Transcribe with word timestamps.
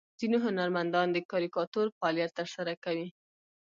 ځینې 0.19 0.37
هنرمندان 0.45 1.07
د 1.11 1.17
کاریکاتور 1.31 1.87
فعالیت 1.97 2.31
ترسره 2.39 2.73
کوي. 2.83 3.07